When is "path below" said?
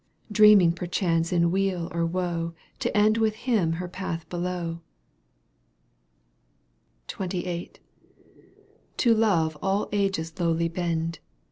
3.87-4.81